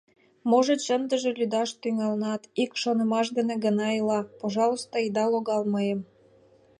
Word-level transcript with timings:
Можыч, 0.49 0.83
ындыже 0.95 1.29
лӱдаш 1.39 1.69
тӱҥалынат, 1.81 2.41
ик 2.63 2.71
шонымаш 2.81 3.27
дене 3.37 3.55
гына 3.65 3.87
ила: 3.99 4.19
«Пожалуйста, 4.39 4.95
ида 5.07 5.25
логал 5.31 5.63
мыйым. 5.73 6.01